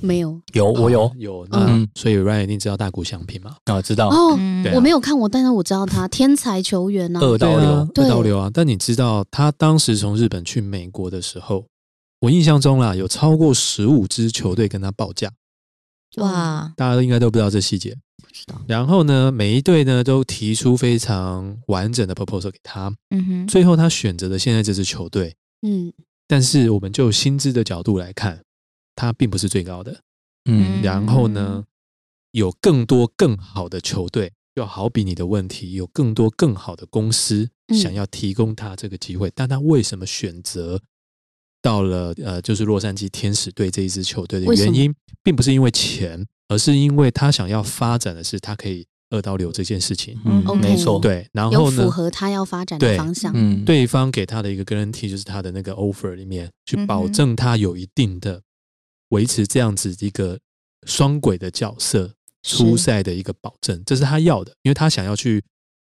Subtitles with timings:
[0.00, 0.40] 没有。
[0.52, 1.10] 有我有。
[1.18, 3.56] 有，那所以 Ryan 一定知道大谷翔平嘛？
[3.64, 4.08] 啊，知道。
[4.08, 4.32] 哦，
[4.74, 7.70] 我没有看过，但是我知道他 天才球员啊、二刀流。
[7.70, 8.50] 啊，二刀流啊！
[8.52, 11.66] 但你知道他当时从日本去美国的时候，
[12.20, 15.30] 我印象中啦，有超过十五支球队跟他报价，
[16.16, 17.96] 哇，大家都应该都不知道这细节。
[18.22, 25.34] 不知道，然后呢，每一队呢都提出非常完整的 proposal 给他，嗯哼，最后他选择的现在这支球队。
[25.66, 25.92] 嗯。
[26.28, 28.40] 但是我们就薪资的角度来看，
[28.94, 30.00] 他并不是最高的。
[30.44, 31.64] 嗯然后呢，
[32.32, 40.80] 有更多更好的球队，就好比你的问题，有更多更好的公司嗯想要提供他这个机会，但他为什么选择
[41.60, 50.18] 到了呃，就是洛杉矶天使队这一支球队的原因，并不是因为钱，而是因为他想要发展的是他可以二刀流这件事情。
[50.24, 53.32] 嗯没错，对，然后呢，符合他要发展的方向。
[53.36, 58.42] 嗯，对方给他的一个 guarantee 就是他的那个 offer 里面去保证他有一定的
[59.12, 60.38] 维持这样子一个
[60.86, 65.42] 双轨的角色出赛的一个保证，这是他要的，因为他想要去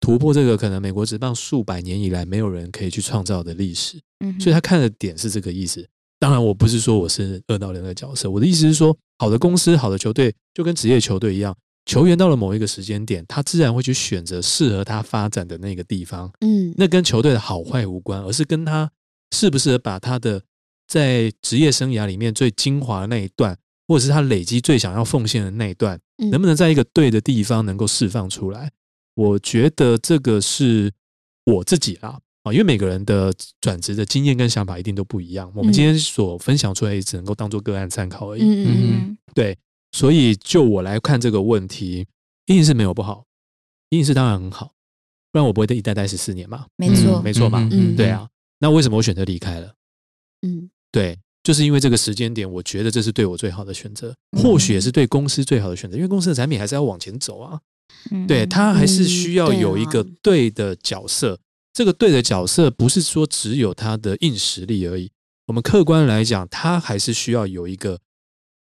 [0.01, 5.87] 突破这个可能美国职棒数百年以来没有人可以去创造的历史，嗯所以他看的点是这个意思。
[6.19, 16.33] 当然，我不是说我是二到零的角色，我的意思是说，好的公司、好的球队就跟职业球队一样，球员到了某一个时间点，他自然会去选择适合他发展的那个地方。
[16.41, 18.91] 嗯，那跟球队的好坏无关，而是跟他
[19.33, 20.41] 适不适合把他的
[20.87, 23.57] 在职业生涯里面最精华的那一段，
[23.89, 28.71] 或者是他累积最想要奉献的那一段，嗯能不能在一个对的地方能够释放出来？
[29.15, 30.93] 我觉得这个是
[31.45, 32.21] 我自己啦。
[32.43, 38.43] 啊，因为每个人的转职的经验跟想法一定都不一样，我们今天所分享出来也只能够当做个案参考而已。
[38.43, 39.59] 嗯嗯嗯嗯对，
[39.91, 42.07] 所以就我来看这个问题，
[42.45, 43.25] 一定是没有不好，
[43.91, 44.75] 一定是当然很好，
[45.33, 46.67] 不然我不会一待待十四年嘛。
[46.77, 47.69] 没错，没错嘛？
[47.73, 48.29] 嗯对啊，
[48.61, 49.75] 那为什么我选择离开了？
[50.43, 57.61] 嗯对，就是因为这个时间点，我觉得这是对我最好的选择，嗯或许也是对公司最好的选择，因为公司的产品还是要往前走啊。
[58.11, 61.39] 嗯对，它还是需要有一个对的角色。
[61.75, 65.11] 这个对的角色不是说只有他的硬实力而已，
[65.47, 67.99] 我们客观来讲，他还是需要有一个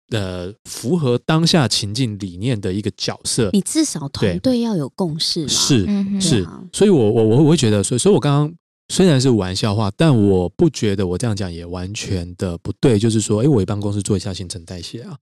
[0.10, 3.52] 呃符合当下情境理念的一个角色。
[3.54, 5.48] 你至少团队要有共识嘛。
[5.48, 8.56] 是嗯是所以我我我我会觉得，所以所以我刚刚
[8.90, 13.00] 虽然是玩笑话，但我不觉得我这样讲也完全的不对。
[13.00, 15.18] 就是说，哎，我也帮公司做一下新陈代谢啊，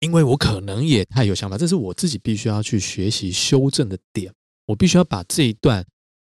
[0.00, 4.32] 因为我可能也太有想法，这是我自己必须要去学习修正的点。
[4.66, 5.84] 我必须要把这一段，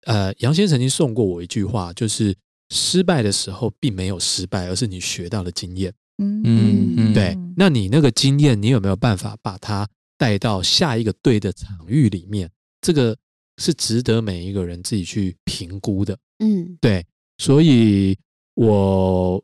[0.04, 2.36] 呃，杨先生曾经送过我一句话，就是
[2.68, 5.92] 失败的时候并没有失败，而是你学到了经验。
[6.18, 9.88] 嗯嗯嗯对，那你那个经验，你有没有办法把它
[10.18, 12.50] 带到下一个对的场域里面？
[12.82, 13.16] 这个
[13.60, 16.16] 是值得每一个人自己去评估的。
[16.42, 17.04] 嗯对，
[17.38, 18.16] 所以
[18.54, 19.40] 我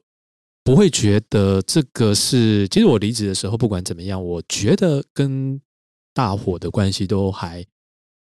[0.65, 2.67] 不会觉得这个是。
[2.69, 5.61] 其实我离职的时候，不管怎么样，我觉得跟
[6.15, 7.65] 大伙的关系都还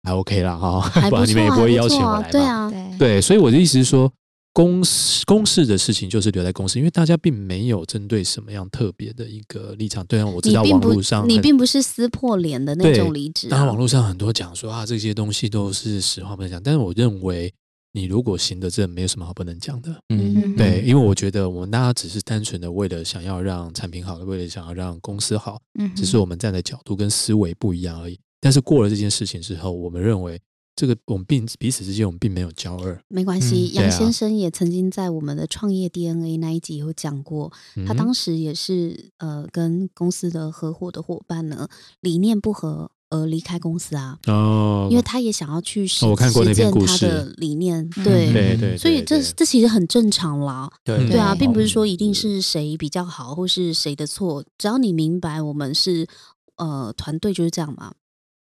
[0.03, 2.23] 还 OK 啦哈， 还不然你们也不会邀请我来嘛。
[2.23, 4.11] 还不错啊对啊，对对，所以我的意思是说，
[4.53, 10.05] 公司公事的事情就是留在公司，因为大家并没有针对什么样特别的一个立场。
[10.05, 13.77] 对啊，我知道网络上，你并不是撕破脸的那种离职啊当然网。
[13.77, 17.53] 络上很多讲说啊，这些东西都是实话不能讲，但是我认为
[17.93, 19.95] 你如果行得正，没有什么好不能讲的。
[20.09, 28.19] 嗯对，因为我觉得我们大家只是单纯的为了想要让产品好，为了想要让公司好，嗯只是我们站的角度跟思维不一样而已。
[28.39, 30.39] 但是过了这件事情之后，我们认为
[30.81, 32.97] 这个我们并彼此之间我们并没有交恶。
[33.07, 33.81] 没关系，嗯啊。
[33.83, 37.51] 杨先生也曾经在我们的创业 DNA 那一集有讲过，
[37.85, 41.67] 他嗯当时也是呃跟公司的合伙的伙伴呢
[41.99, 47.07] 理念不合而离开公司啊，哦，因为他也想要去实哦我看过那实践他篇故事。
[47.07, 49.33] 的理念，嗯对，对对，所以这对。
[49.37, 50.67] 这其实很正常啦。
[50.83, 51.41] 对啊，对。
[51.41, 56.07] 并不是说一定是谁比较好，或是谁的错，只要你明白我们是
[56.55, 57.93] 呃团队就是这样嘛，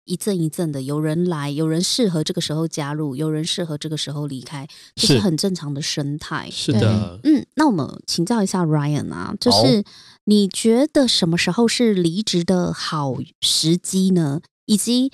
[0.04, 6.48] 一阵一阵的，有人来，有人适合这个时候加入，有人适合这个时候离开，这是是很正常的生态。
[6.50, 9.84] 是的，嗯，那我们请教一下 Ryan 啊，就是
[10.24, 14.40] 你觉得什么时候是离职的好时机呢？
[14.66, 15.12] 以及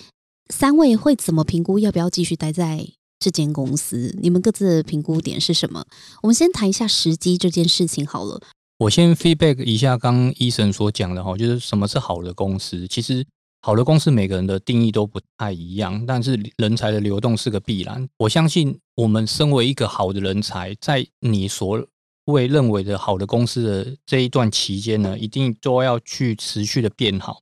[0.48, 2.86] 三位会怎么评估要不要继续待在
[3.18, 4.14] 这间公司？
[4.20, 5.84] 你们各自的评估点是什么？
[6.22, 8.40] 我们先谈一下时机这件事情好了。
[8.78, 12.86] 我先 feedback 一下刚医生所讲的哈，就是什么是好的公司。
[12.86, 13.24] 其实
[13.66, 18.08] 好的公司每个人的定义都不太一样，但是人才的流动是个必然。
[18.16, 21.84] 我相信，我们身为一个好的人才，在你所
[22.26, 27.40] 谓认为的好的公司的这一段期间呢，一定都要去持续的变好。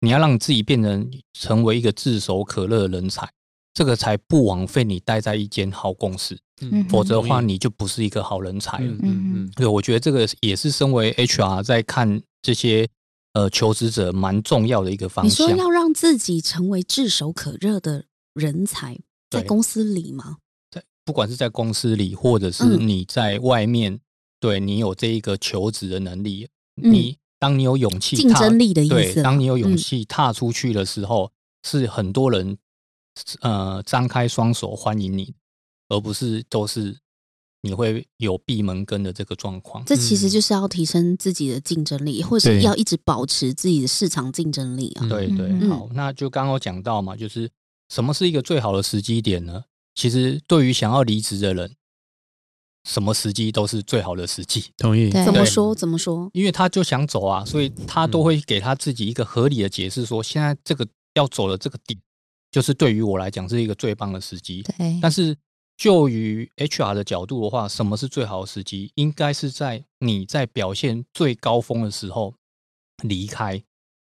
[0.00, 3.26] 你要让自己变成成为一个炙手可热的人才，
[3.72, 6.38] 这个才不枉费你待在一间好公司。
[6.60, 8.84] 嗯否则的话，你就不是一个好人才了。
[8.84, 12.86] 嗯嗯嗯，对，我觉得这个也是身为 HR 在看这些
[13.32, 15.52] 呃求职者蛮重要的一个方向你。
[15.52, 18.98] 说要让自己成为炙手可热的人才，
[19.30, 20.38] 在公司里吗？
[20.70, 24.00] 在不管是在公司里，或者是嗯你在外面，
[24.40, 26.48] 对你有这一个求职的能力，
[26.82, 29.24] 嗯你当你有勇气竞争力的意对，思啦。
[29.24, 31.32] 当你有勇嗯气踏出去的时候，
[31.64, 32.56] 是很多人
[33.40, 35.34] 呃张开双手欢迎你，
[35.88, 36.96] 而不是都是
[37.62, 39.84] 你会有闭门羹的这个状况。
[39.84, 45.06] 这其实嗯就是要提升自己的竞争力，或是要一直保持自己的市场竞争力啊。
[45.06, 47.50] 嗯对对，嗯好，那就刚刚有讲到嘛，就是
[47.88, 49.64] 什么是一个最好的时机点呢？
[49.94, 51.74] 其实对于想要离职的人，
[52.84, 55.10] 什么时机都是最好的时机，同意。
[55.10, 55.74] 怎么说？
[55.74, 56.28] 怎么说？
[56.32, 62.00] 因为他就想走啊，所以他都会给他自己一个合理的解释，说现在这个要走的这个点，
[62.50, 64.62] 就是对于我来讲是一个最棒的时机。
[64.62, 65.36] 对，但是
[65.76, 68.92] 就于 HR 的角度的话，什么是最好的时机？
[68.94, 72.34] 应该是在你在表现最高峰的时候
[73.02, 73.62] 离开，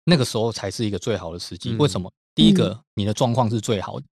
[0.04, 1.72] 那个时候才是一个最好的时机。
[1.72, 2.12] 嗯为什么？
[2.36, 4.06] 第一个，你的状况是最好的，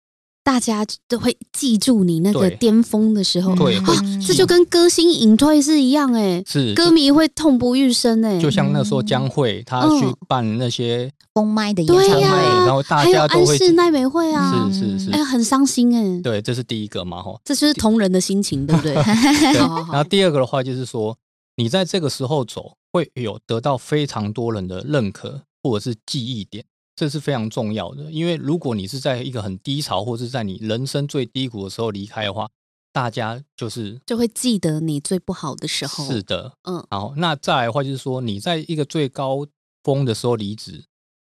[0.44, 3.56] 大家都会记住你那个巅峰的时候。
[3.56, 3.80] 对。
[3.80, 6.74] 会啊这就跟歌星隐退是一样哎、是。
[6.74, 15.12] 歌迷会痛不欲生哎、就像那时候江蕙她去嗯办那些封麦的演对呀、唱会，然后大家都会是奈美惠啊，是是是。
[15.12, 17.40] 哎、，很伤心哎、对，这是第一个嘛，吼。
[17.44, 18.94] 这就是同人的心情，对不对？
[19.54, 21.16] 然后第二个的话就是说，
[21.56, 26.64] 你在这个时候走，会有得到非常多人的认可或者是记忆点，
[26.96, 28.12] 这是非常重要的。
[28.12, 32.50] 因为如果你是在一个很低潮，或是在你人生最低谷的时候离开的话，
[32.92, 36.06] 大家就是就会记得你最不好的时候。
[36.06, 36.54] 是的。
[36.64, 39.48] 嗯，好，那再来的话就是说，你在一个最高
[39.84, 40.86] 峰的时候离职，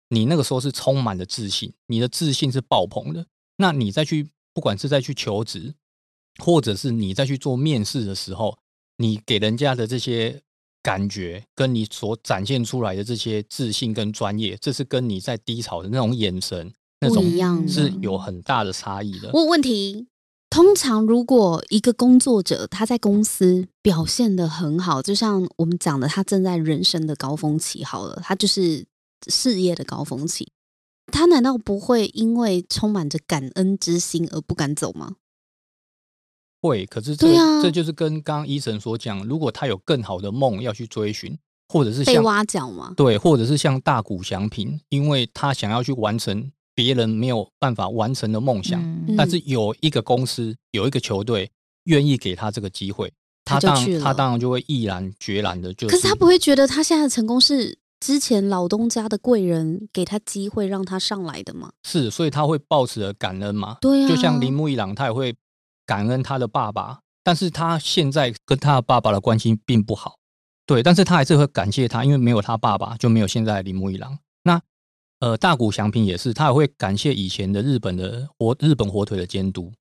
[0.10, 3.25] 你那个时候是充满了自信，你的自信是爆棚的。
[3.58, 5.75] 那你再去，不管是再去求职，
[6.38, 8.58] 或者是你再去做面试的时候，
[8.98, 10.42] 你给人家的这些
[10.88, 19.30] 感觉，跟你所展现出来的这些自信跟专业，这是跟你在低潮的那种眼神，那不种是有很大的差异的。
[19.34, 20.07] 我有问题。
[20.50, 28.86] 通常，如果一个工作者他在公司表现的很好，就像我们讲的，他正在人生的高峰期，好了，他就是
[29.28, 30.48] 事业的高峰期，
[31.12, 35.16] 他难道不会因为充满着感恩之心而不敢走吗？
[36.62, 41.38] 会，可是这、啊这就是跟刚刚医生所讲，如果他有更好的梦要去追寻，
[41.69, 42.94] 或者是被像挖角吗？
[42.95, 51.50] 对，或者是像大谷祥平，因为他想要去完成别人没有办法完成的梦想，嗯但是有一个公司有一个球队
[51.86, 53.12] 愿意给他这个机会，
[53.44, 61.71] 他当然他当然就会毅然决然的就可是他不会觉得他现在的成功是之前老东家的贵人给他机会让他上来的吗？
[61.83, 63.77] 是，所以他会抱持着感恩嘛。
[63.81, 65.36] 对啊，就像铃木一朗，他也会
[65.88, 70.18] 感恩他的爸爸，但是他现在跟他的爸爸的关系并不好，
[70.68, 74.19] 对，但是他还是会感谢他，因为没有他爸爸就没有现在的铃木一郎。
[74.44, 74.62] 那
[75.19, 79.73] 呃，大谷翔平也是，他也会感谢以前的日本的火日本火腿的监督，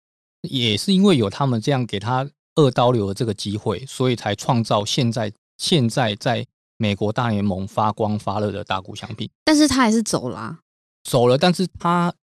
[0.43, 6.47] 也是因为有他们这样给他二刀流的这个机会，所以才创造现在现在在
[6.79, 10.61] 美国大联盟发光发热的大谷翔平但是他还是走啦、
[11.05, 12.15] 走了，但是他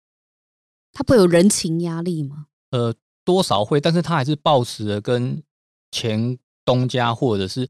[0.92, 2.46] 他不会有人情压力吗？
[2.70, 5.42] 呃，多少会，但是他还是保持了跟
[5.90, 7.68] 前东家或者是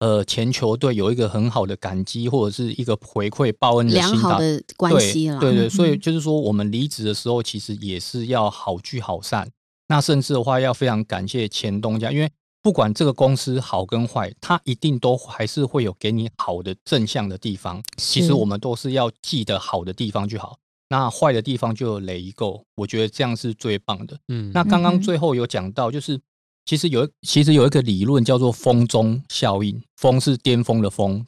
[0.00, 4.16] 呃前球队有一个很好的感激，或者是一个回馈报恩的良。
[4.16, 5.40] 好的关系了。
[5.40, 9.50] 对对所以就是说，我们离职的时候，其实也是要好聚好散。
[9.88, 12.30] 那甚至的话，要非常感谢前东家，因为
[12.62, 17.82] 不管这个公司好跟坏，它一定都还是会有给你好的正向的地方。
[17.96, 20.56] 其实我们都是要记得好的地方就好，
[20.92, 22.62] 那坏的地方就有雷够。
[22.74, 24.18] 我觉得这样是最棒的。
[24.28, 26.20] 嗯，那刚刚最后有讲到，就是
[26.66, 31.24] 其实有其实有一个理论叫做峰中效应，峰是巅峰的风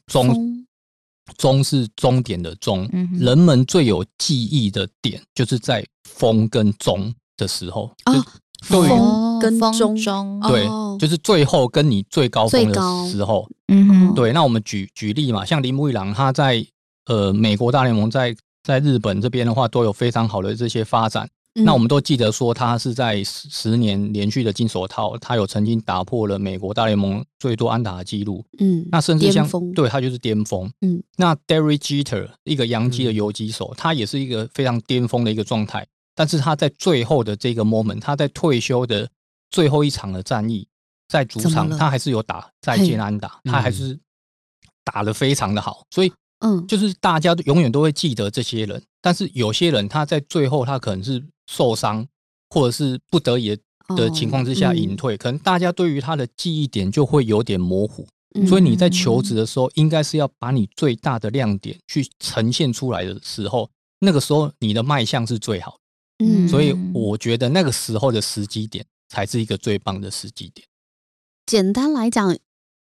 [1.38, 2.86] 终是终点的终。
[2.92, 7.90] 嗯人们最有记忆的点，就是在峰跟中的时候。
[8.04, 8.22] 哦就
[8.68, 8.90] 对于
[9.42, 12.80] 跟风中中，对哦，就是最后跟你最高峰的
[13.10, 13.46] 时候。
[13.68, 16.64] 嗯哼，对，那我们举举例嘛，像铃木一郎，他在
[17.06, 21.24] 呃美国大联盟在在日本这边的话，都有非常好的这些发展。
[21.56, 28.44] 嗯那我们都记得说，他是在十十年连续的金手套，他有曾经打破了美国大联盟最多安打的记录。
[28.58, 30.68] 嗯，那甚至像对他就是巅峰。
[30.80, 35.86] 嗯，那 Derry Jeter 一个洋基的嗯游击手，他也是一个非常巅峰的一个状态。
[36.16, 39.08] 但是他在最后的这个 moment，他在退休的
[39.50, 40.66] 最后一场的战役，
[41.06, 43.96] 在主场他还是有打再见安打，他还是
[44.82, 45.84] 打得非常的好。
[45.92, 52.06] 所以嗯，就是大家永远都会记得这些人，但是有些人他在最后他可能是受伤，
[52.50, 53.56] 或者是不得已
[53.96, 58.06] 的情况之下哦嗯隐退，可能大家对于他的记忆点就会有点模糊。
[58.36, 65.70] 嗯所以你在求职的时候，应该是要把你最大的亮点去呈现出来的时候，那个时候你的卖相是最好
[66.18, 66.26] 的。
[66.26, 70.66] 嗯，所以嗯我觉得那个时候的时机点才是一个最棒的时机点。
[71.46, 72.36] 简单来讲，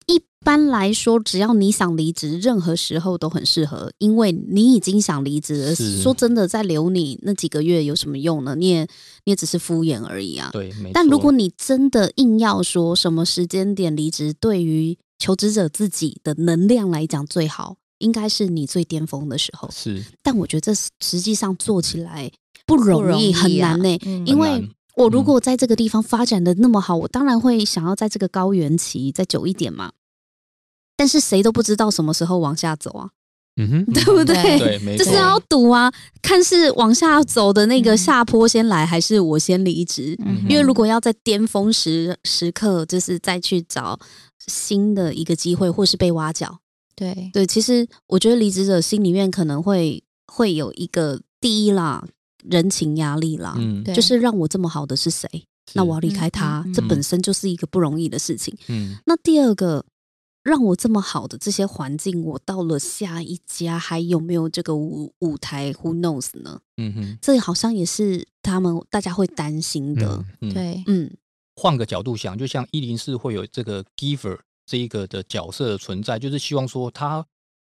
[0.07, 5.75] 一般来说，只要你想离职，任何时候都很适合，因为你已经想离职了。
[5.75, 8.55] 说真的，再留你那几个月有什么用呢？
[8.57, 8.83] 你也
[9.25, 10.51] 你也只是敷衍而已啊。
[10.53, 10.91] 对，没。
[10.93, 19.71] 但如果你真的硬要说什么时间点离职，对于求职者自己的能量来讲最好，应该是你最巅峰的时候。
[19.73, 22.29] 是但我觉得这实际上做起来
[22.67, 29.93] 不容易，容易很难呢、嗯因为我如果在这个地方发展的那么好，我当然会想要在这个高原期再久一点嘛。
[30.97, 33.09] 但是谁都不知道什么时候往下走啊，
[33.57, 34.59] 嗯哼，对不对？
[34.59, 40.15] 对 就是要赌啊，看是往下走的那个嗯下坡先来，还是我先离职。
[40.25, 43.99] 嗯因为如果要在巅峰时时刻，就是再去找
[44.47, 46.59] 新的一个机会，或是被挖角，
[46.95, 52.07] 对对，其实我觉得离职者心里面可能会会有一个第一啦，
[52.51, 55.29] 人情压力啦，嗯，对就是让我这么好的是谁？
[55.75, 58.57] 那我要离开他，这本身就是一个不容易的事情。
[58.69, 59.85] 嗯那第二个，
[60.43, 66.61] 让我这么好的这些环境，我到了下一家还有没有这个舞舞台？Who knows 呢？
[66.77, 70.25] 嗯哼，这好像也是他们大家会担心的。
[70.41, 71.11] 嗯，对嗯
[71.55, 77.25] 换个角度想，就像一零四会有这个 giver 这一个的角色的存在，就是希望说他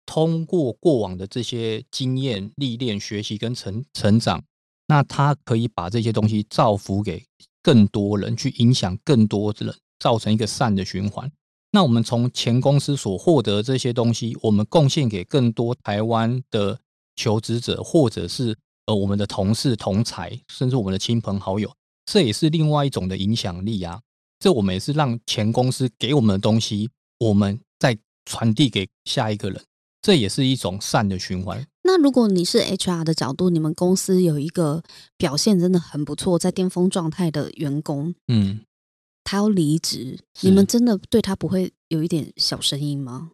[0.06, 4.44] 通过过往的这些经验、历练、学习跟成成长，
[4.88, 7.24] 那他可以把这些东西造福给
[7.64, 11.32] 更多人，去影响更多的人，造成一个善的循环。
[11.72, 16.80] 那我们从前公司所获得这些东西，我们贡献给更多台湾的
[17.16, 21.70] 求职者，或者是呃我们的同事、同才，甚至我们的亲朋好友，
[22.06, 24.00] 这也是另外一种的影响力啊。
[24.40, 29.62] 这我们也是让前公司给我们的东西，我们再传递给下一个人，
[30.06, 31.66] 这也是一种善的循环。
[31.82, 34.84] 那如果你是 HR 的角度，你们公司有一个
[35.18, 38.60] 表现真的很不错，在巅峰状态的员工，嗯，
[39.24, 43.32] 他要离职，你们真的对他不会有一点小声音吗？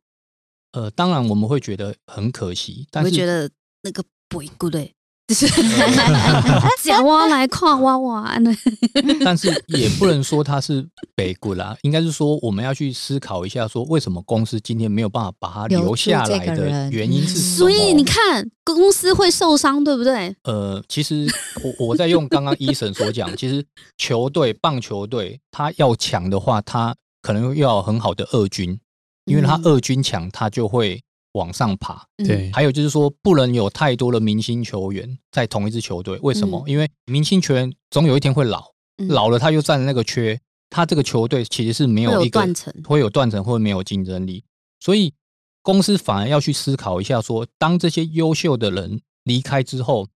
[0.71, 3.51] 呃，当然我们会觉得很可惜，但是我会觉得
[3.83, 4.95] 那个不会对，
[5.33, 5.47] 就是
[6.83, 8.51] 讲我来看我玩呢。
[9.23, 10.85] 但是也不能说他是
[11.15, 17.57] 北谷啦，应该是说我们要去思考一下，说为什么公司今天没有办法把他留留下来的原因是什么？
[17.57, 20.35] 所以你看，公司会受伤，对不对？
[20.43, 21.27] 呃，其实
[21.63, 23.63] 我我在用刚刚医生所讲， 其实
[23.97, 28.79] 球队棒球队他要强的话，他可能要很好的二军，
[29.25, 31.01] 因为他嗯二军强，他就会
[31.33, 32.05] 往上爬。
[32.17, 36.17] 嗯对，还有就是说，不能有太多的明星球员在同一支球队。
[36.21, 36.63] 为什么？
[36.65, 44.43] 嗯因为明星球员总有一天会老，嗯老了他就占那个缺，他这个球队其实是没有有一个断层会有断层或者没有竞争力。
[44.79, 45.13] 所以
[45.61, 50.07] 公司反而要去思考一下说当这些优秀的人离开之后，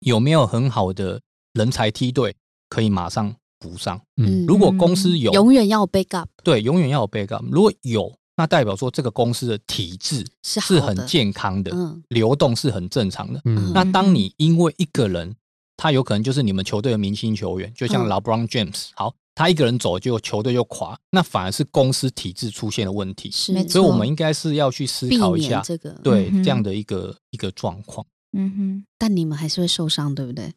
[0.00, 1.20] 有没有很好的
[1.52, 2.34] 人才梯队
[2.68, 4.00] 可以马上补上？
[4.16, 7.44] 嗯如果公司有，永远要有 backup 对，永远要有 backup。
[7.50, 13.40] 如果有，那代表说这个公司的体制是是很健康的，嗯流动是很正常的。
[13.44, 15.34] 嗯那当你因为一个人，
[15.76, 23.30] 他有可能就是你们球队的明星球员，就像嗯 LeBron James，好，他一个人走，就球队就垮，那反而是公司体制出现了问题。
[23.30, 25.90] 是，所以，我们应该是要去思考一下，这个。
[26.02, 28.04] 对嗯这样的一个一个状况。
[28.36, 30.52] 嗯哼， 但你们还是会受伤，对不对？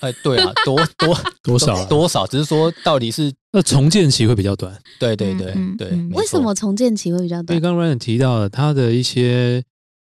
[0.00, 4.76] 哎，对啊，多多多少啊多少，只是说到底是那重建期会比较短。
[4.98, 7.54] 对对对对为什么重建期会比较短？
[7.54, 9.62] 因为刚刚 Ryan 提到了他的一些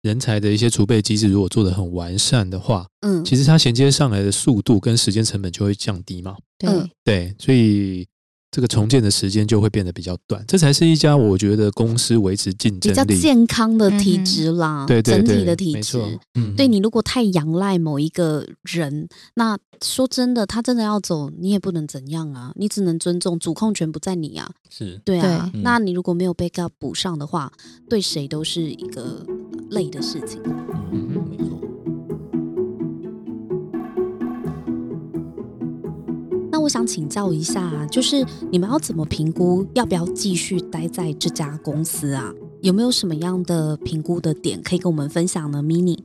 [0.01, 6.35] 人才的一些储备机制，如果做的很完善的话，嗯，其实它衔接上来的速度跟时间成本就会降低嘛。
[6.57, 8.07] 对嗯，对，所以
[8.55, 13.21] 这个重建的时间就会变得比较短，这才是一家我觉得公司维持竞争比较。
[13.21, 16.19] 健康的体质啦，对对对，整体的体质没错。
[16.35, 24.49] 嗯，对你如果太仰赖某一个人，那说真的，他真的要走，你也不能怎样啊，你只能尊重，主控权不在你啊。
[24.69, 27.51] 是对啊，对嗯那你如果没有 backup 补上的话，
[27.89, 29.21] 对谁都是一个
[29.71, 30.41] 累的事情。
[36.65, 42.33] 我想请教一下，就是你们要怎么评估要不要继续待在这家公司啊？
[42.63, 45.99] 有没有什么样的评估的点可以跟我们分享呢？Mini，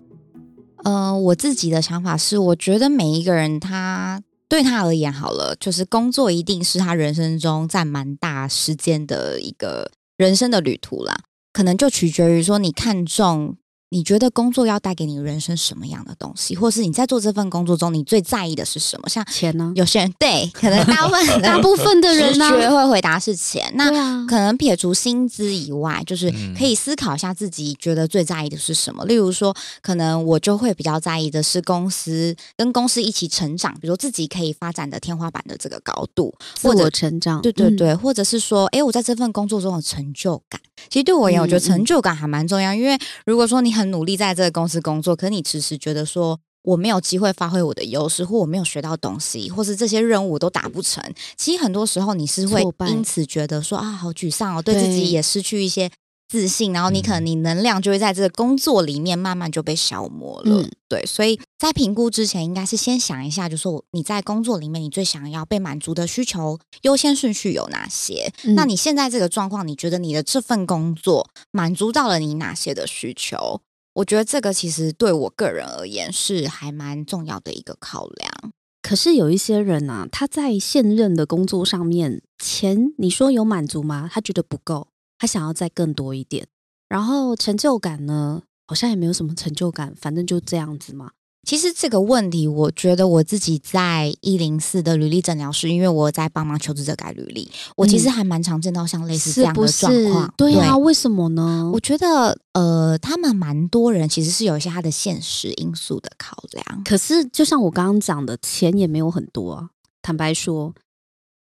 [0.85, 11.21] 呃，我自己的想法是，我觉得每一个人他对他而言，好了，就是工作一定是他人生中占蛮大时间的一个人生的旅途啦，
[11.55, 13.57] 可能就取决于说你看重。
[13.92, 19.09] 你觉得工作要带给你人生什么样的东西，或是你在做这份工作中，你最在意的是什么？
[19.09, 19.73] 像钱呢？
[19.75, 23.68] 有些人对，可能大部分 大部分的人呢会回答是钱。
[23.75, 23.90] 那
[24.26, 29.04] 可能撇除薪资以外，就是可以思考一下自己觉得最在意的是什么。
[29.06, 36.32] 例如说，可能我就会比较在意的是公司跟公司一起成长，比如自己可以发展的天花板的这个高度，
[36.62, 37.42] 或者成长。
[37.42, 40.61] 对对对，或者是说，哎，我在这份工作中的成就感。
[40.89, 51.03] 其实对我而言，我觉得成就感还蛮重要，因为如果说你很努力在这个公司工作，可是你迟迟觉得说我没有机会发挥我的优势，或我没有学到东西，或是这些任务都达不成，
[51.37, 55.91] 其实很多时候你是会因此觉得说啊，好沮丧哦，对自己也失去一些。
[56.31, 60.65] 自信，然后你可能你能量就会在这个工作里面慢慢就被消磨了。
[60.89, 68.33] 对，所以在评估之前，应该是先想一下，就说你在工作里面你最想要被满足的需求优先顺序有哪些？
[68.55, 73.61] 那你现在这个状况，你觉得你的这份工作满足到了你哪些的需求？
[73.95, 78.53] 我觉得这个其实对我个人而言是还蛮重要的一个考量。
[78.83, 84.09] 可是有一些人啊，他在现任的工作上面，钱你说有满足吗？
[84.11, 84.87] 他觉得不够。
[85.21, 86.47] 他想要再更多一点，
[86.89, 91.11] 然后成就感呢，好像也没有什么成就感，反正就这样子嘛。
[91.47, 100.35] 其实这个问题，我觉得我自己在一零四的履历诊疗室，因为我在帮忙求职者改履历，我其实还蛮常见到像类似这样的状况。
[100.39, 101.71] 对啊，为什么呢？
[101.73, 106.83] 我觉得呃，他们蛮多人其实是有一些他的现实因素的考量。
[106.85, 109.69] 可是就像我刚刚讲的，钱也没有很多啊。
[110.00, 110.75] 坦白说。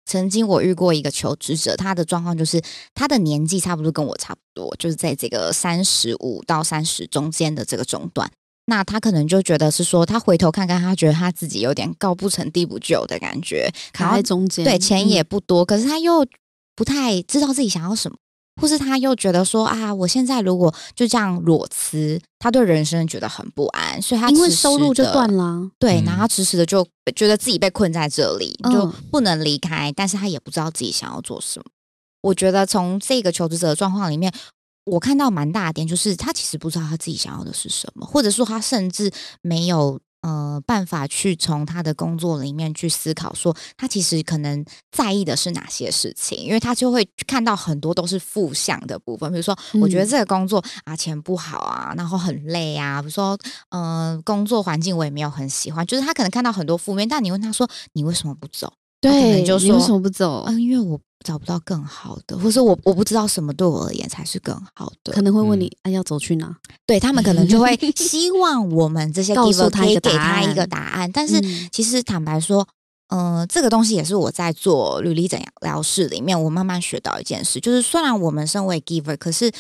[0.08, 2.60] 曾经我遇过一个求职者，他的状况就是
[2.96, 8.32] 他的年纪差不多跟我差不多，就是在这个三十五到三十中间的这个中段。
[8.70, 14.66] 那他可能就觉得是说，他回头看看，他觉得他自己有点高不成低不就的感觉，卡在中间。
[14.66, 16.26] 对，钱也不多，可是他又
[16.76, 18.18] 不太知道自己想要什么。
[18.60, 31.66] 或是他又觉得说啊，我现在如果就这样裸辞，他对人生觉得很不安，所以他因为收入就断了，对，然后迟迟的就觉得自己被困在这里，就不能离开，但是他也不知道自己想要做什么。
[32.22, 34.34] 我觉得从这个求职者的状况里面，
[34.86, 40.00] 我看到蛮大的点，就是他其实不知道他自己想要的是什么，或者说他甚至没有。
[40.28, 53.38] 呃，办法去从他的工作里面去思考，说他其实可能在意的是哪些事情，因为他就会看到很多都是负向的部分，比如说，我觉得这个工作啊，钱不好啊，然后很累啊，比如说，
[53.70, 58.74] 嗯，工作环境我也没有很喜欢，就是他可能看到很多负面，但你问他说，你为什么不走？
[59.02, 60.44] 对，就说为什么不走？
[60.48, 61.00] 嗯，因为我。
[61.26, 66.56] 找不到更好的，或者我我不知道什么对我而言才是更好的，可能会问你，哎，要走去哪？
[66.86, 71.12] 对他们可能就会希望我们这些告诉他可以给他一个答案。
[71.12, 72.66] 但是其实坦白说，
[73.08, 79.52] 嗯，这个东西也是我在做履历诊疗室里面，我慢慢学到一件事，就是虽然我们身为 giver，可是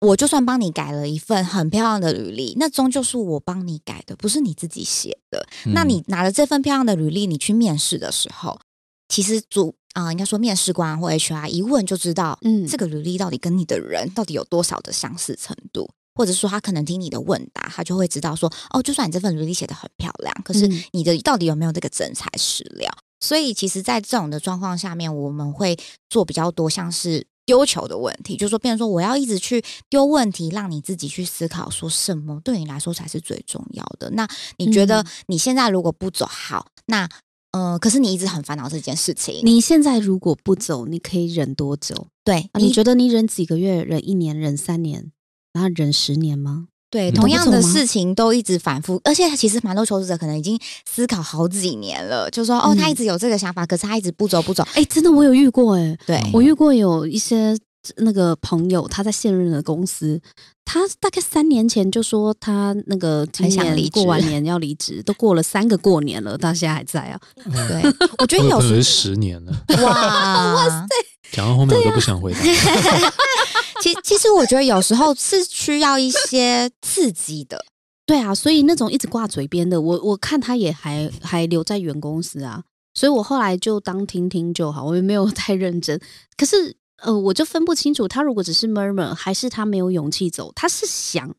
[0.00, 5.46] 我就算帮你改了一份很漂亮的履历，那终究是我帮你改的，不是你自己写的。
[5.72, 8.60] 那你拿着这份漂亮的履历，你去面试的时候，
[9.08, 9.74] 其实主。
[9.94, 22.88] 啊，应该说面试官或 HR 一问就知道，嗯，这个履历到底跟你的人到底有多少的相似程度，或者说他可能听你的问答，他就会知道说，哦，就算你这份履历写的很漂亮，可是你的到底有没有这个真材实料？
[23.18, 25.76] 所以其实，在这种的状况下面，我们会
[26.08, 34.10] 做比较多像是丢球的问题，就是说，变成说我要一直去丢问题，让你自己去思考，说什么对你来说才是最重要的？
[34.10, 37.08] 那你觉得你现在如果不走好，那？
[37.52, 39.40] 嗯，可是你一直很烦恼这件事情。
[39.42, 42.08] 你现在如果不走，你可以忍多久？
[42.24, 45.12] 对，你觉得你忍几个月、忍一年、忍三年，
[45.52, 46.68] 然后忍十年吗？
[46.90, 50.58] 对，同样的事情都一直反复，而且其实蛮多求职者可能已经
[50.90, 54.62] 思考好几年了，就说哦，他一直有这个想法，可是他一直不走不走。
[54.74, 57.56] 哎，真的，我有遇过哎，对我遇过有一些。
[57.96, 60.20] 那个朋友他在现任的公司，
[60.64, 67.20] 他大概三年前就说他那个今年过完年要离职，都过了三个过年了，他现在还在啊。
[67.44, 67.82] 对，
[68.18, 69.52] 我觉得有是十年了。
[69.82, 70.86] 哇哇塞！
[71.32, 72.38] 讲到后面我都不想回答。
[73.82, 77.64] 其其实我觉得有时候是需要一些刺激的。
[78.04, 82.62] 对啊，所以那种一直挂嘴边的，我我看他也还还留在原公司啊，
[82.94, 86.00] 所以我后来就当听听就好，我也没有 太认真。
[86.36, 86.76] 可是。
[87.02, 90.52] 呃，我就分不清楚，他如果只是 murmur，还是他没有勇气走。
[90.54, 91.34] 他是想，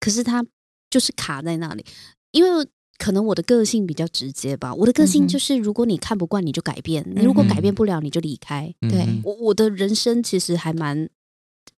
[0.00, 0.44] 可是他
[0.90, 1.84] 就是卡在那里。
[2.30, 2.66] 因为
[2.98, 4.74] 可能我的个性比较直接吧。
[4.74, 8.72] 我的个性就是，如果你看不惯，你就改变；你如果嗯改变不了，你就离开。
[8.80, 11.08] 对嗯我我的人生其实还蛮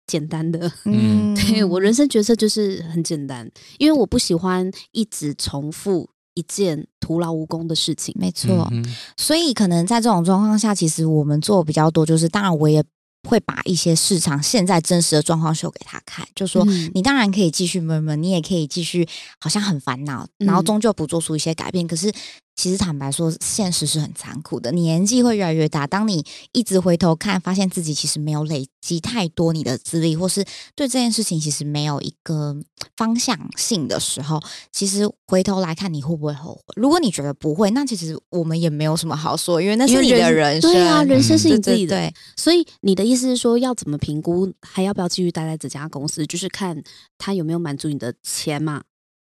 [0.07, 0.71] 简单的。
[0.85, 8.15] 嗯 对我人生角色就是很简单，因为我不喜欢一直重复一件徒劳无功的事情。
[8.19, 8.85] 没错，嗯
[9.17, 12.85] 所以可能在这种状况下，其实我们做比较多，就是当然我也
[13.29, 16.65] 会把一些市场现在真实的状况秀给他看，就说。
[16.67, 19.09] 嗯你当然可以继续闷闷，你也可以继续，
[19.41, 21.87] 好像很烦恼，然后嗯终究不做出一些改变。
[21.87, 22.13] 可是，
[22.55, 24.71] 其实坦白说，现实是很残酷的。
[24.71, 32.55] 你年纪会越来越大，当你一直回头看，发现自己其实没有累积太多你的资历，或是对这件事情其实没有一个
[32.97, 36.75] 方向性的时候，其实回头来看，你会不会后悔？
[36.77, 40.71] 如果你觉得不会，那其实我们也没有什么好说，因为那是你的人生。
[40.71, 41.97] 对啊，人生是你自己的。
[41.97, 46.27] 对对所以你的意思是说，要怎么评估还要不要继续待在这家公司？
[46.27, 46.83] 就是看
[47.19, 48.83] 他有没有满足你的钱嘛，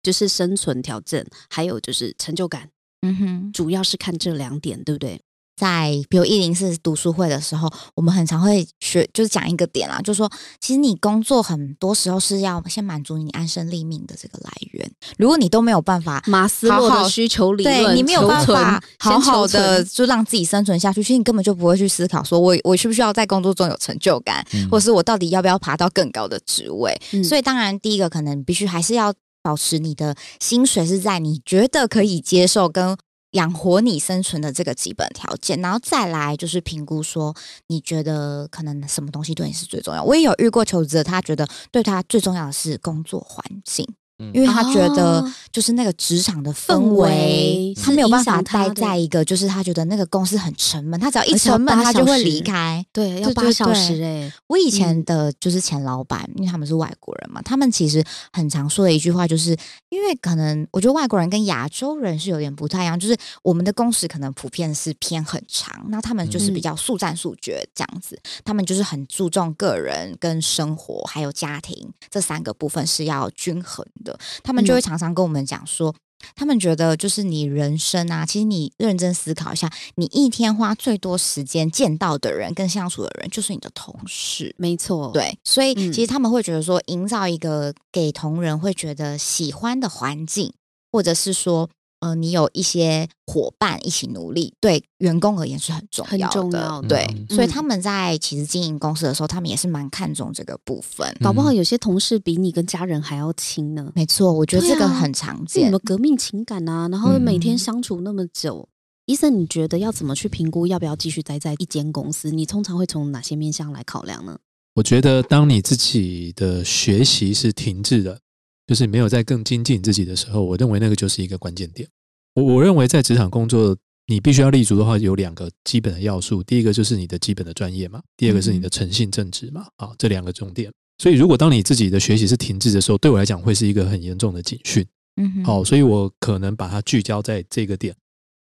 [0.03, 2.69] 就是生存条件，还有就是成就感，
[3.09, 5.21] 嗯哼，主要是看这两点，对不对？
[5.59, 14.93] 在比如一零四读书会的时候，我们很常会学，就是讲一个点啦，就是说，其实你工作很多时候是要先满足你安身立命的这个来源。
[15.17, 26.95] 如果你都没有办法，马斯洛的需求理论，对你没有办法好好的就让自己生存下去，其实你根本就不会去思考，说我我需不需要在工作中有成就感，嗯或是我到底要不要爬到更高的职位。
[27.13, 29.11] 嗯所以当然，第一个可能必须还是要
[29.47, 32.97] 保持你的薪水是在你觉得可以接受跟
[33.31, 37.33] 养活你生存的这个基本条件，然后再来就是评估说
[37.69, 40.03] 你觉得可能什么东西对你是最重要。
[40.03, 43.87] 我也有遇过求职者，他觉得对他最重要的是工作环境。
[44.19, 44.31] 嗯。
[44.35, 45.33] 因为他觉得哦。
[45.53, 52.85] 就是那个职场的氛氛围围，他没有办法待在一个就是他觉得那个公司很沉闷，他只要一沉闷，他就会离开。
[52.93, 59.57] 对，要八小时哎、我以前嗯的就是前老板，因为他们是外国人嘛，他们其实很常说的一句话，就是
[59.89, 75.95] 因为可能我觉得外国人跟亚洲人是有点不太一样，就是我们的工时可能普遍是偏很长，那他们就是比嗯较速战速决这样子，他们就是很注重个人跟生活还有家庭这三个部分是要均衡的，他们就会嗯常常跟我们讲说。
[76.35, 84.53] 他们觉得，就是你人生啊，其实你认真思考一下，你一天花最多时间见到的人跟相处的人，就是你的同事。
[84.57, 90.51] 没错，，对，所以嗯其实他们会觉得说，营造一个给同仁会觉得喜欢的环境，
[90.91, 91.69] 或者是说，
[92.07, 96.33] 呃，你有一些伙伴一起努力，对员工而言是很重要的。
[96.33, 101.07] 重要的对，所以他们在其实经营公司的时候，他们也是蛮看重这个部分。
[101.21, 103.91] 搞不好嗯有些同事比你跟家人还要亲呢。
[103.95, 105.71] 没错，我觉得这个很常见。
[105.71, 108.69] 们革命情感啊，然后每天嗯相处那么久。
[109.07, 112.31] 医生，你觉得要怎么去评估要不要继续待在一间公司？
[112.31, 114.39] 你通常会从哪些面向来考量呢？
[114.75, 118.21] 我觉得当你自己的学习是停滞的，
[118.67, 121.89] 就是没有在更精进自己的时候，我认为那个就是一个关键点。
[122.35, 123.77] 我我认为在职场工作，
[124.07, 126.43] 你必须要立足的话，有两个基本的要素。
[126.43, 130.71] 第一个就是你的基本的专业嘛，第二个是你的诚信正直嘛，啊，这两个重点。
[130.99, 134.87] 所以，如果当你自己的学习是停滞的时候，对我来讲会是一个很严重的警讯。
[135.17, 137.95] 嗯哼，好，所以我可能把它聚焦在这个点。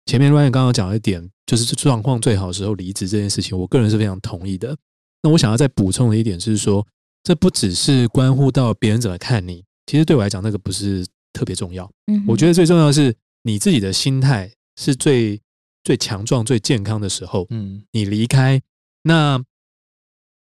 [0.06, 4.76] 前面 Ryan 刚刚讲的一点，就是状况最好的时候离职这件事情，我个人是非常同意的。
[5.22, 6.86] 那我想要再补充的一点是说，
[7.22, 11.90] 这不只是关乎到别人怎么看你，其实对我来讲，那个不是特别重要。
[12.06, 15.40] 嗯我觉得最重要的是你自己的心态是最
[15.82, 18.60] 最强壮、最健康的时候，嗯你离开，
[19.04, 19.42] 那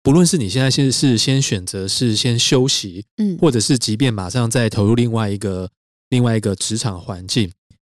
[0.05, 5.69] 不论是你现在先是先选择是先休息，嗯，或者是即便马上再投入另外一个
[6.11, 7.51] 另外一个职场环境，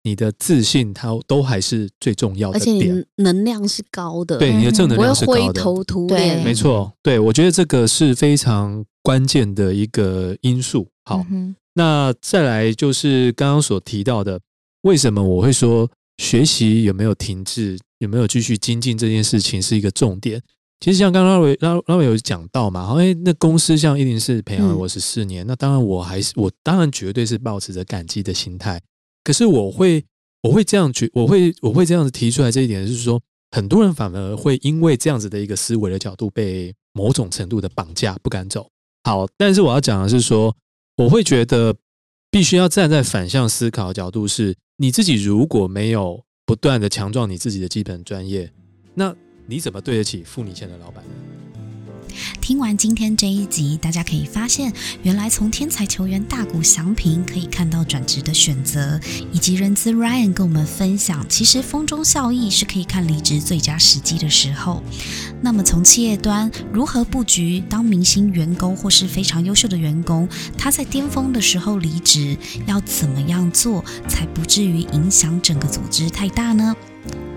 [0.04, 6.44] 你的自信它都还是最重要的而且能量是高的，对，你的正能量是高的，灰头土对脸。
[6.44, 6.90] 没错。
[7.02, 10.88] 对我觉得这个是非常关键的一个因素。
[11.06, 14.40] 好，嗯那再来就是刚刚所提到的，
[14.82, 15.88] 为什么我会说
[16.18, 20.42] 学习有没有停滞，有没有继续精进这件事情是一个重点。
[20.80, 28.80] 其实像刚刚拉伟拉拉伟有讲到嘛，好，哎，那公司像一零四培养了嗯我十四年，那当然我还是我当然绝对是保持着感激的心态。
[29.22, 30.04] 可是我会
[30.42, 38.68] 我会这样觉，我会我会这样子提出来这一点，就是说很多人反而会因为这样子的一个思维的角度被某种程度的绑架，不敢走。
[39.04, 40.54] 好，但是我要讲的是说，
[40.96, 41.76] 我会觉得
[42.30, 48.50] 必须要站在反向思考角度是，你自己如果没有不断的强壮你自己的基本专业，
[48.94, 49.14] 那
[49.46, 51.04] 你怎么对得起付你钱的老板？
[52.40, 59.00] 听完今天这一集，大家可以发现，原来从天才球员大谷翔平可以看到转职的选择，
[59.32, 64.82] 以及人资 Ryan 跟我们分享，其实风中效益是可以看离职最佳时机的时候。
[65.42, 76.74] 那么从企业端如何布局，当明星员工或是非常优秀的员工，他在巅峰的时候离职，要怎么样做才不至于影响整个组织太大呢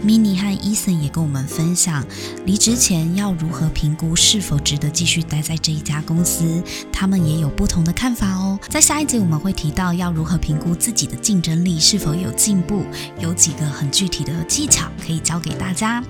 [0.04, 2.06] ？Mini 和 Eason 也跟我们分享，
[2.46, 8.58] 离职前要如何评估是否值得继续待在这一家公司，他们也有不同的看法哦。
[8.70, 12.86] 在下一集我们会提到要如何评估自己的竞争力是否有进步，
[13.20, 16.02] 有几个很具体的技巧可以教给大家。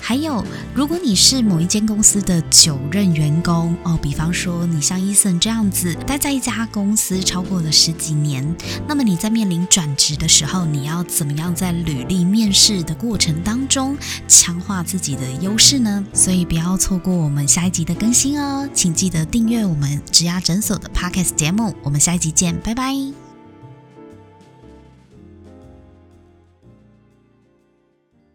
[0.00, 0.42] 还有，
[0.74, 8.56] 如果你是某一间公司的久任员工哦，比方说你像 Eason 这样子待在一家公司超过了十几年，
[8.88, 13.34] 那么你在面临转职的时候，你要怎么样在履历面试的过程？
[13.44, 23.23] 当中强化自己的优势呢，所以不要错过我们下一集的更新哦，请记得订阅我们植牙诊所的 Podcast 节目，我们下一集见，拜拜。